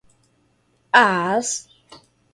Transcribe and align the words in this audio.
às 0.93 1.49